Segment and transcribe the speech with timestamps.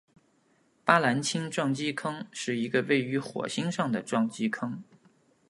[0.83, 4.81] 巴兰钦撞击坑是一个位于水星上的撞击坑。